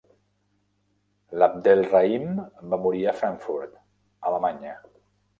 [1.41, 2.39] L'Abdel-Rahim
[2.73, 3.77] va morir a Frankfurt,
[4.31, 4.73] Alemanya.